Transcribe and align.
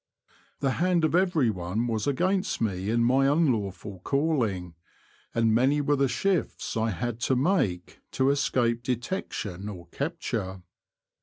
The 0.61 0.71
hand 0.81 1.05
of 1.05 1.13
everyone 1.13 1.85
was 1.85 2.07
against 2.07 2.59
me 2.59 2.89
in 2.89 3.03
my 3.03 3.27
unlawful 3.27 3.99
calling, 4.03 4.73
and 5.35 5.53
many 5.53 5.79
were 5.79 5.95
the 5.95 6.07
shifts 6.07 6.75
I 6.75 6.89
had 6.89 7.19
to 7.19 7.35
make 7.35 7.99
to 8.13 8.31
escape 8.31 8.81
detection 8.81 9.69
or 9.69 9.85
capture. 9.91 10.63